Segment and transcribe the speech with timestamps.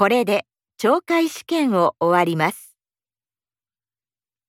[0.00, 0.46] これで
[0.80, 2.69] 懲戒試験を終わります。